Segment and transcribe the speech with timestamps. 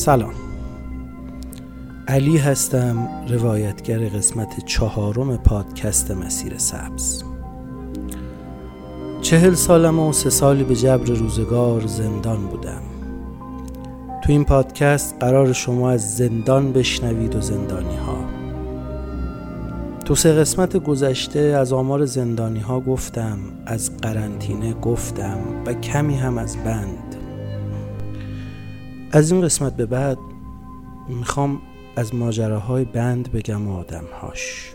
[0.00, 0.34] سلام.
[2.08, 7.22] علی هستم روایتگر قسمت چهارم پادکست مسیر سبز.
[9.22, 12.82] چهل سالم و سه سالی به جبر روزگار زندان بودم.
[14.22, 18.16] تو این پادکست قرار شما از زندان بشنوید و زندانی ها
[20.04, 26.38] تو سه قسمت گذشته از آمار زندانی ها گفتم از قرنطینه گفتم و کمی هم
[26.38, 27.09] از بند.
[29.12, 30.18] از این قسمت به بعد
[31.08, 31.60] می‌خوام
[31.96, 34.72] از ماجراهای بند بگم و آدمهاش.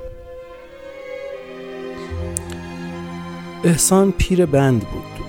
[3.64, 5.26] احسان پیر بند بود.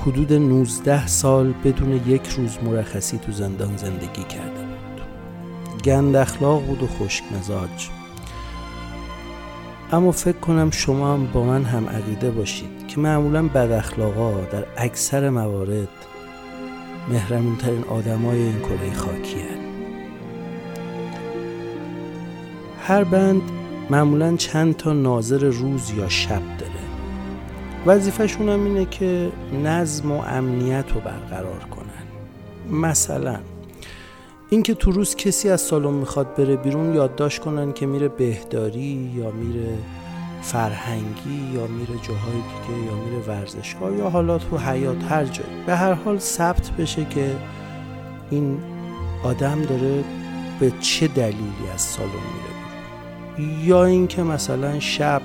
[0.00, 5.02] حدود 19 سال بدون یک روز مرخصی تو زندان زندگی کرده بود.
[5.84, 7.88] گند اخلاق بود و خشک مزاج.
[9.92, 14.64] اما فکر کنم شما هم با من هم عقیده باشید که معمولا بد اخلاقا در
[14.76, 15.88] اکثر موارد
[17.10, 19.58] مهرمونترین آدمای این کره خاکی هن.
[22.80, 23.42] هر بند
[23.90, 26.72] معمولا چند تا ناظر روز یا شب داره
[27.86, 29.32] وظیفهشون هم اینه که
[29.64, 33.38] نظم و امنیت رو برقرار کنن مثلا
[34.50, 39.30] اینکه تو روز کسی از سالن می‌خواد بره بیرون یادداشت کنن که میره بهداری یا
[39.30, 39.78] میره
[40.42, 45.64] فرهنگی یا میره جاهای دیگه یا میره ورزشگاه یا حالا تو حیات هر جایی.
[45.66, 47.36] به هر حال ثبت بشه که
[48.30, 48.58] این
[49.24, 50.04] آدم داره
[50.60, 52.54] به چه دلیلی از سالن میره
[53.36, 53.64] بیرون.
[53.64, 55.22] یا اینکه مثلا شب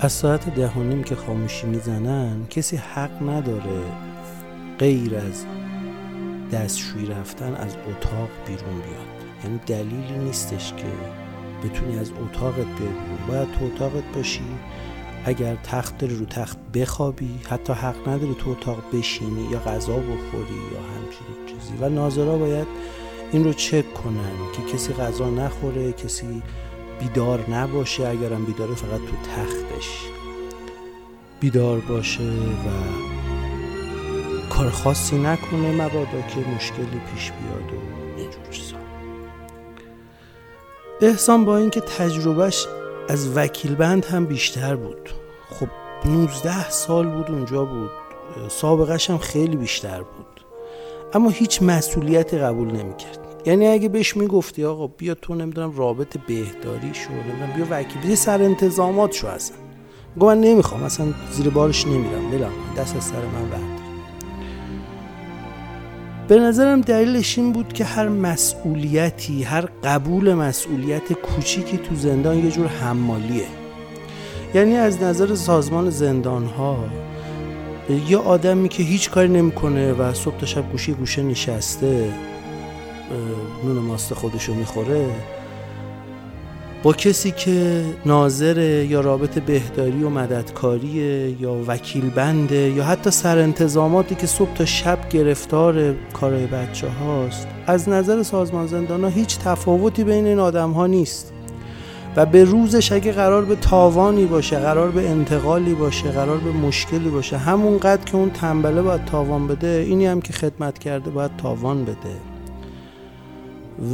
[0.00, 3.82] از ساعت ده نیم که خاموشی می‌زنن کسی حق نداره
[4.78, 5.44] غیر از
[6.52, 9.14] دستشویی رفتن از اتاق بیرون بیاد.
[9.44, 10.84] یعنی دلیلی نیستش که
[11.64, 12.92] بتونی از اتاقت بیای
[13.28, 14.44] باید تو اتاقت باشی.
[15.24, 20.60] اگر تخت داری رو تخت بخوابی حتی حق نداری تو اتاق بشینی یا غذا بخوری
[20.72, 21.74] یا همچین چیزی.
[21.80, 22.66] و ناظرها باید
[23.32, 26.42] این رو چک کنن که کسی غذا نخوره کسی
[27.00, 28.08] بیدار نباشه.
[28.08, 29.88] اگرم بیداره فقط تو تختش
[31.40, 32.68] بیدار باشه و
[34.50, 38.03] کار خاصی نکنه مبادا که مشکلی پیش بیاد و
[41.00, 42.66] احسان با اینکه تجربهش
[43.08, 45.10] از وکیل بند هم بیشتر بود.
[45.50, 45.68] خب
[46.04, 47.90] 19 سال بود اونجا بود.
[48.48, 50.40] سابقش هم خیلی بیشتر بود.
[51.12, 53.18] اما هیچ مسئولیتی قبول نمی‌کرد.
[53.46, 58.16] یعنی اگه بهش می‌گفتی آقا بیا تو نمی‌دونم رابط بهداری شو نمی‌دونم بیا وکیل بیا
[58.16, 59.56] سر انتظامات شو اصلا.
[60.16, 62.30] گفت من نمی‌خوام اصلا زیر بارش نمیرم.
[62.30, 63.73] بلم دست از سر من برد
[66.28, 72.50] به نظرم دلیلش این بود که هر مسئولیتی هر قبول مسئولیت کوچیکی تو زندان یه
[72.50, 73.46] جور حمالیه.
[74.54, 76.78] یعنی از نظر سازمان زندان ها
[78.08, 82.12] یه آدمی که هیچ کاری نمی‌کنه و صبح تا شب گوشه گوشه نشسته
[83.64, 85.06] نون ماست خودشو می‌خوره
[86.84, 88.58] با کسی که ناظر
[88.88, 90.88] یا رابط بهداری و مددکاری
[91.40, 97.46] یا وکیل بنده یا حتی سر انتظاماتی که صبح تا شب گرفتار کارهای بچه هاست
[97.66, 101.32] از نظر سازمان زندان ها هیچ تفاوتی بین این آدم ها نیست.
[102.16, 107.08] و به روزش اگه قرار به تاوانی باشه قرار به انتقالی باشه قرار به مشکلی
[107.08, 111.84] باشه همونقدر که اون تنبله باید تاوان بده اینی هم که خدمت کرده باید تاوان
[111.84, 112.16] بده.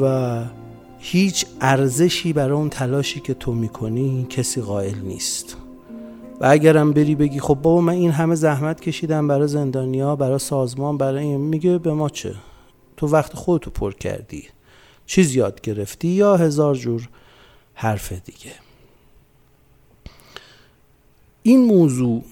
[0.00, 0.59] و
[1.02, 5.56] هیچ ارزشی برای اون تلاشی که تو می‌کنی کسی قائل نیست.
[6.40, 10.98] و اگرم بری بگی خب بابا من این همه زحمت کشیدم برای زندانیا برای سازمان
[10.98, 12.34] برای این میگه به ما چه؟
[12.96, 14.48] تو وقت خودتو پر کردی.
[15.06, 17.08] چیز یاد گرفتی یا هزار جور
[17.74, 18.52] حرف دیگه.
[21.42, 22.24] این موضوع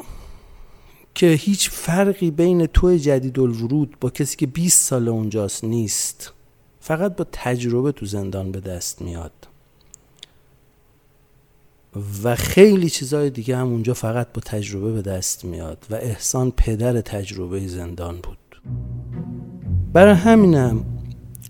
[1.15, 6.33] که هیچ فرقی بین تو جدید الورود با کسی که 20 سال اونجاست نیست.
[6.81, 9.33] فقط با تجربه تو زندان به دست میاد.
[12.23, 17.01] و خیلی چیزای دیگه هم اونجا فقط با تجربه به دست میاد و احسان پدر
[17.01, 18.39] تجربه زندان بود.
[19.93, 20.85] برای همینم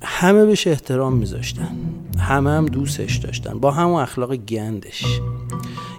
[0.02, 1.76] همه بهش احترام میذاشتن.
[2.18, 3.58] همه هم دوستش داشتن.
[3.58, 5.04] با همون اخلاق گندش.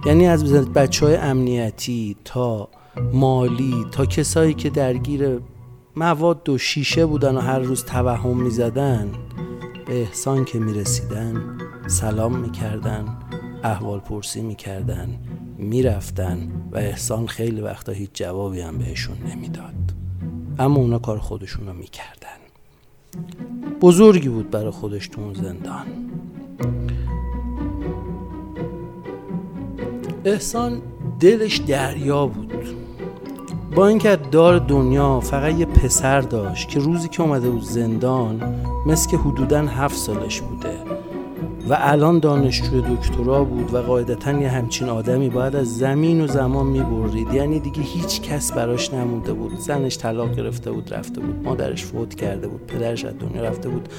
[0.06, 2.70] یعنی از بچه های امنیتی تا
[3.14, 5.40] مالی تا کسایی که درگیر
[5.96, 9.12] مواد و شیشه بودن و هر روز توهم می‌زدن
[9.88, 11.58] به احسان که می‌رسیدن
[11.88, 13.18] سلام می‌کردن
[13.64, 15.20] احوال پرسی می‌کردن
[15.58, 19.74] می‌رفتن و احسان خیلی وقتا هیچ جوابی هم بهشون نمی‌داد.
[20.60, 22.40] اما اونا کار خودشون رو می‌کردن.
[23.82, 25.86] بزرگی بود برای خودش تو اون زندان.
[30.26, 30.82] احسان
[31.20, 32.54] دلش دریا بود.
[33.76, 38.42] با اینکه دار دنیا فقط یه پسر داشت که روزی که اومده بود زندان
[38.86, 40.74] مثل که حدودا هفت سالش بوده.
[41.70, 46.66] و الان دانشجوی دکترا بود و قاعدتا یه همچین آدمی باید از زمین و زمان
[46.66, 49.60] می‌برید یعنی دیگه هیچ کس براش نمونده بود.
[49.60, 51.44] زنش طلاق گرفته بود رفته بود.
[51.44, 53.90] مادرش فوت کرده بود پدرش از دنیا رفته بود.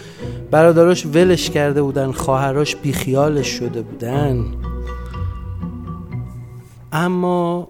[0.51, 4.45] برادراش ولش کرده بودن خواهراش بیخیالش شده بودن.
[6.93, 7.69] اما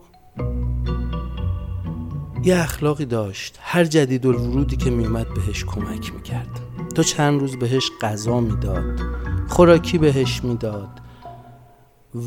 [2.45, 3.59] یه اخلاقی داشت.
[3.61, 6.61] هر جدید الورودی که میومد بهش کمک می‌کرد.
[6.95, 9.01] تا چند روز بهش غذا می‌داد.
[9.49, 10.89] خوراکی بهش می‌داد.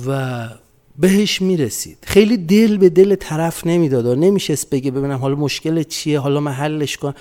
[0.07, 0.50] و
[0.98, 1.98] بهش می‌رسید.
[2.04, 6.51] خیلی دل به دل طرف نمی‌داد و نمیشست بگه ببینم حالا مشکل چیه حالا من
[6.51, 7.15] حلش کنم.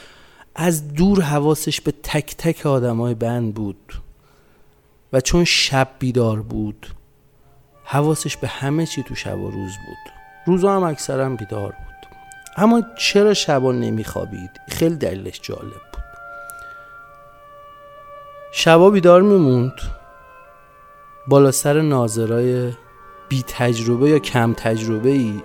[0.55, 3.93] از دور حواسش به تک تک آدمای بند بود.
[5.13, 6.87] و چون شب بیدار بود
[7.85, 10.13] حواسش به همه چی تو شب و روز بود.
[10.47, 11.92] روزا هم اکثرا بیدار بود.
[12.57, 16.03] اما چرا شبا نمیخوابید؟ خیلی دلیلش جالب بود.
[18.53, 19.73] شبا بیدار میموند.
[21.27, 22.73] بالا سر ناظرای
[23.29, 25.41] بی تجربه یا کم تجربه ای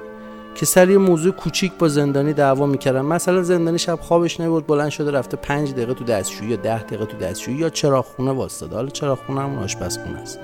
[0.55, 3.01] که سر یه موضوع کوچیک با زندانی دعوا می‌کردن.
[3.01, 7.05] مثلا زندانی شب خوابش نبود بلند شده رفته پنج دقیقه تو دستشویی یا ده دقیقه
[7.05, 8.75] تو دستشویی یا چراغ خونه واسطه.
[8.75, 10.39] حالا چراغ خونه همون آشپزخونه است.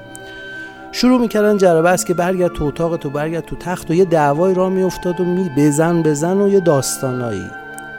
[0.96, 4.54] شروع می‌کردن جربه است که برگرد تو اتاق تو برگرد تو تخت و یه دعوای
[4.54, 7.48] را میافتاد و می بزن بزن و یه داستانایی.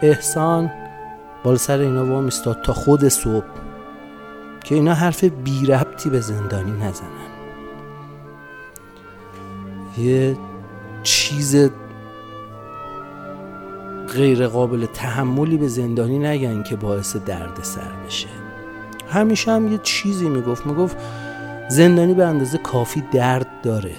[0.03, 0.71] احسان
[1.45, 3.45] بالا سر اینا وام استاد تا خود صبح
[4.65, 7.35] که اینا حرف بی ربطی به زندانی نزنن.
[9.99, 10.37] یه
[11.03, 11.71] چیز
[14.15, 18.29] غیر قابل تحملی به زندانی نگن که باعث درد سر بشه.
[19.09, 20.67] همیشه هم یه چیزی می‌گفت.
[20.67, 20.97] می‌گفت
[21.69, 23.93] زندانی به اندازه کافی درد داره.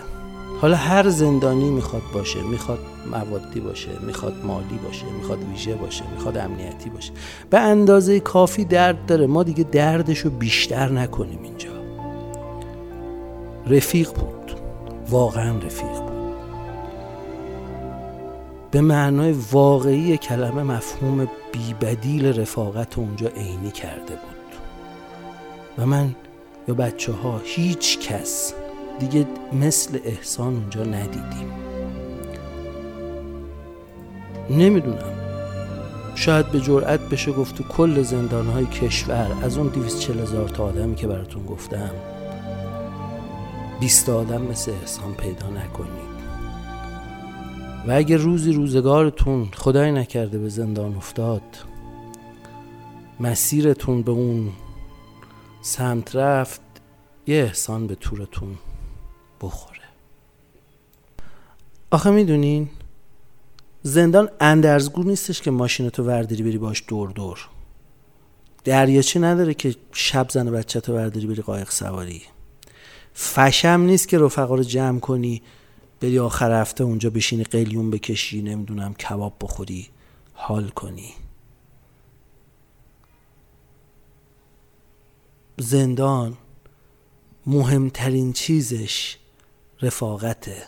[0.61, 2.79] حالا هر زندانی می‌خواد باشه می‌خواد
[3.11, 7.11] موادی باشه می‌خواد مالی باشه می‌خواد ویژه باشه می‌خواد امنیتی باشه.
[7.49, 9.27] به اندازه کافی درد داره.
[9.27, 11.69] ما دیگه دردش رو بیشتر نکنیم اینجا.
[13.67, 14.59] رفیق بود.
[15.09, 16.35] واقعا رفیق بود.
[18.71, 24.55] به معنای واقعی کلمه مفهوم بیبدیل رفاقت اونجا عینی کرده بود.
[25.77, 26.15] و من
[26.67, 28.53] یا بچه ها هیچ کس.
[28.99, 31.51] دیگه مثل احسان اونجا ندیدیم.
[34.49, 35.15] نمی‌دونم.
[36.15, 40.95] شاید به جرأت بشه گفت تو کل زندانهای کشور از اون 240 هزار تا آدمی
[40.95, 41.91] که براتون گفتم
[43.79, 46.15] 20 آدم مثل احسان پیدا نکنید.
[47.87, 51.41] و اگه روزی روزگارتون خدای نکرده به زندان افتاد
[53.19, 54.49] مسیرتون به اون
[55.67, 56.61] سمت رفت
[57.27, 58.57] یه احسان به تورتون
[59.41, 59.79] بخوره.
[61.91, 62.69] آخه می‌دونین
[63.83, 67.49] زندان اندرزگو نیستش که ماشینتو ورداری بری باش دور دور.
[68.63, 72.21] دریاچه نداره که شب زن بچه تو ورداری بری قایق سواری.
[73.13, 75.41] فشم نیست که رفقا رو جمع کنی
[76.01, 79.87] بری آخر هفته اونجا بشینی قلیون بکشی نمی‌دونم کباب بخوری
[80.33, 81.13] حال کنی.
[85.57, 86.37] زندان
[87.45, 89.17] مهمترین چیزش
[89.81, 90.67] رفاقته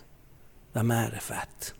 [0.75, 1.75] و معرفت.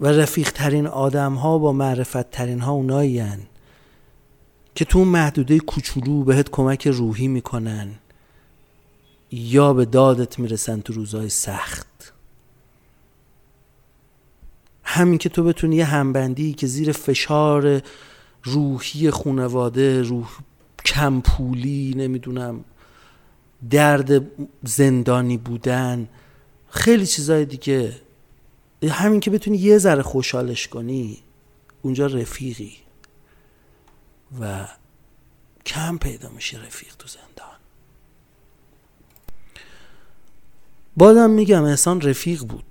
[0.00, 3.24] و رفیق ترین آدم ها با معرفت ترین ها اونایی
[4.74, 7.94] که تو محدوده کوچولو بهت کمک روحی می‌کنن
[9.30, 12.12] یا به دادت می‌رسن تو روزهای سخت.
[14.84, 17.82] همین که تو بتونی یه همبندی که زیر فشار
[18.42, 20.28] روحی خونواده روح
[20.84, 22.64] کمپولی نمی‌دونم
[23.70, 24.30] درد
[24.62, 26.08] زندانی بودن
[26.68, 28.00] خیلی چیزای دیگه.
[28.88, 31.18] همین که بتونی یه ذره خوشحالش کنی
[31.82, 32.76] اونجا رفیقی.
[34.40, 34.68] و
[35.66, 37.56] کم پیدا میشه رفیق تو زندان.
[40.96, 42.64] بازم میگم احسان رفیق بود.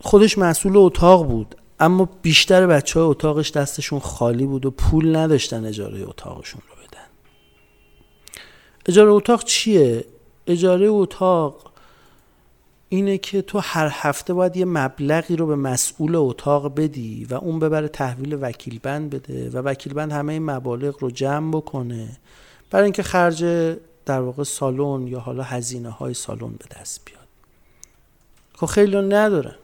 [0.00, 1.56] خودش مسئول اتاق بود.
[1.80, 7.06] اما بیشتر بچه های اتاقش دستشون خالی بود و پول نداشتن اجاره اتاقشون رو بدن.
[8.86, 10.04] اجاره اتاق چیه؟
[10.46, 11.70] اجاره اتاق
[12.88, 17.58] اینه که تو هر هفته باید یه مبلغی رو به مسئول اتاق بدی و اون
[17.58, 22.18] ببره تحویل وکیل بند بده و وکیل بند همه این مبالغ رو جمع بکنه.
[22.70, 23.44] برای اینکه خرج
[24.06, 27.26] در واقع سالن یا حالا هزینه های سالن به دست بیاد.
[28.54, 29.54] خب خیلی ندارن.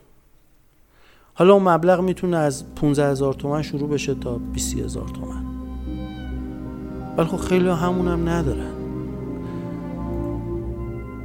[1.39, 5.45] حالا اون مبلغ می‌تونه از 15 هزار تومن شروع بشه تا 20 هزار تومن.
[7.17, 8.71] ولی خب خیلی همون هم ندارن.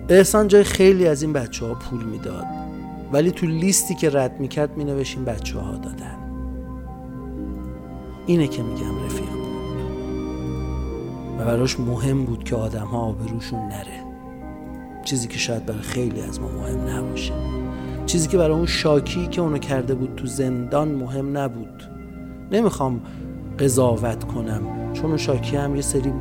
[0.09, 2.45] احسان جای خیلی از این بچه ها پول می‌داد.
[3.13, 6.19] ولی تو لیستی که رد می‌کرد مینوشیم بچه ها دادن.
[8.27, 9.43] اینه که میگم رفیق بود.
[11.39, 14.03] و براش مهم بود که آدم ها آبروشون نره.
[15.05, 17.62] چیزی که شاید برای خیلی از ما مهم نباشه.
[18.13, 21.83] چیزی که برای اون شاکی که اونو کرده بود تو زندان مهم نبود.
[22.51, 23.01] نمی‌خوام
[23.59, 26.13] قضاوت کنم چون اون شاکی هم یه سری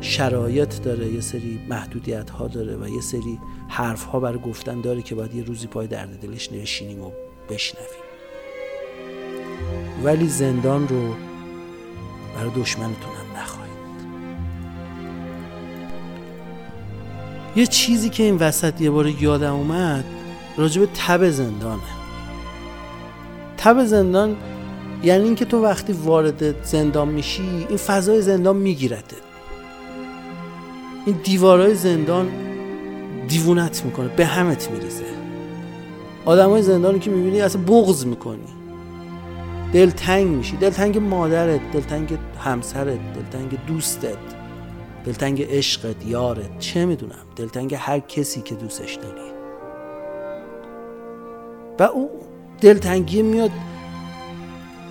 [0.00, 5.02] شرایط داره یه سری محدودیت ها داره و یه سری حرف ها برای گفتن داره
[5.02, 7.10] که باید یه روزی پای درد دلش نشینیم و
[7.50, 7.88] بشنویم.
[10.04, 11.14] ولی زندان رو
[12.36, 13.72] برای دشمنتون هم نخواهید.
[17.56, 20.21] یه چیزی که این وسط یه بار یادم اومد
[20.56, 21.82] راجب تب زندانه.
[23.56, 24.36] تب زندان
[25.04, 29.16] یعنی اینکه تو وقتی وارد زندان میشی این فضای زندان میگیرته
[31.06, 32.28] این دیوارای زندان
[33.28, 35.04] دیوونت می‌کنه به همت میریزه.
[36.24, 38.38] آدمای زندانی که می‌بینی اصلا بغض می‌کنی.
[39.72, 40.56] دلتنگ میشی.
[40.56, 44.16] دلتنگ مادرت دلتنگ همسرت دلتنگ دوستت
[45.04, 47.24] دلتنگ عشقت یارت چه می‌دونم.
[47.36, 49.31] دلتنگ هر کسی که دوستش داری.
[51.78, 52.08] و اون
[52.60, 53.50] دلتنگی میاد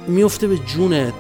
[0.08, 1.14] میفته به جونت.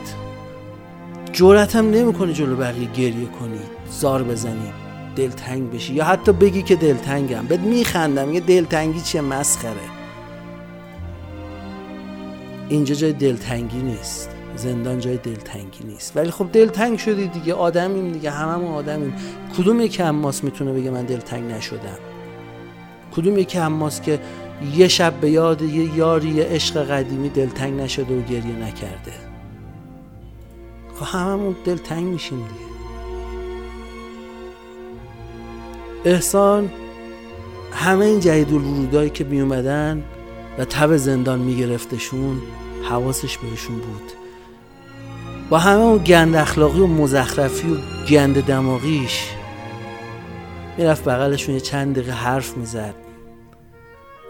[1.33, 4.73] جورت هم نمی‌کنی جلو بقیه گریه کنی زار بزنی
[5.15, 5.93] دلتنگ بشی.
[5.93, 7.45] یا حتی بگی که دلتنگم.
[7.45, 9.71] بهت میخندم یه دلتنگی چیه مسخره.
[12.69, 16.17] اینجا جای دلتنگی نیست زندان جای دلتنگی نیست.
[16.17, 19.13] ولی خب دلتنگ شدی دیگه آدمیم دیگه هممون آدمیم.
[19.57, 21.97] کدوم یک حماس می‌تونه بگه من دلتنگ نشدم؟
[23.15, 24.19] کدوم یک حماس که
[24.75, 29.13] یه شب به یاد یه یاری یه عشق قدیمی دلتنگ نشده و گریه نکرده.
[30.95, 32.71] خب هممون دلتنگ میشیم دیگه.
[36.05, 36.71] احسان
[37.73, 40.03] همه این جهید ورودایی که می اومدن
[40.57, 42.41] و تب زندان میگرفتشون
[42.83, 44.11] حواسش بهشون بود.
[45.49, 49.29] با همه اون گند اخلاقی و مزخرفی و گند دماغیش
[50.77, 53.00] می‌رفت بغلشون یه چند دقیقه حرف می‌زد.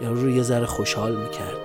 [0.02, 1.56] یا روی یه ذره خوشحال می‌کرد.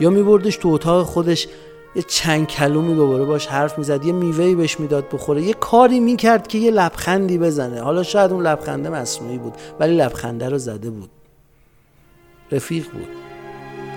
[0.00, 1.48] یا میبردش تو اتاق خودش
[1.94, 6.48] یه چند کلومی دوباره باش حرف می‌زد یه میوهی بهش می‌داد بخوره یه کاری می‌کرد
[6.48, 7.82] که یه لبخندی بزنه.
[7.82, 11.10] حالا شاید اون لبخنده مصنوعی بود ولی لبخنده رو زده بود.
[12.52, 13.08] رفیق بود.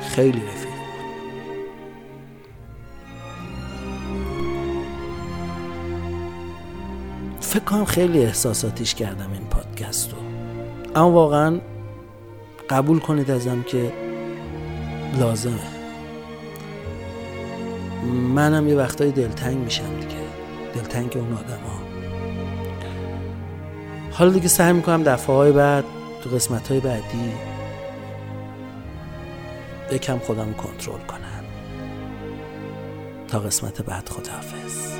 [0.01, 0.73] خیلی رفیق بود.
[7.39, 10.17] فکر کنم خیلی احساساتیش کردم این پادکست رو.
[10.95, 11.59] اما واقعا
[12.69, 13.93] قبول کنید ازم که
[15.19, 15.73] لازمه.
[18.35, 20.23] منم یه وقتای دلتنگ میشم دیگه.
[20.75, 21.83] دلتنگ اون آدم ها
[24.11, 25.83] حالا دیگه سعی می‌کنم دفعه های بعد
[26.23, 27.33] تو قسمت های بعدی
[29.91, 31.43] یکم خودم کنترل کنم.
[33.27, 34.93] تا قسمت بعد خداحافظ.